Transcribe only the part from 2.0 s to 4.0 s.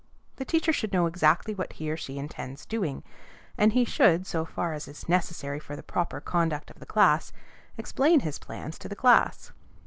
intends doing, and he